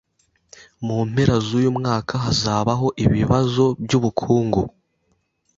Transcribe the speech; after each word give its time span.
Mu 0.85 0.97
mpera 1.09 1.35
zuyu 1.47 1.69
mwaka 1.77 2.13
hazabaho 2.25 2.87
ibibazo 3.05 3.65
byubukungu. 3.83 4.61